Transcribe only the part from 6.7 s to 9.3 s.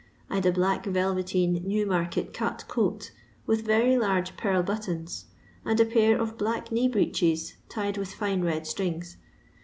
knee breeches tied with fine red strings.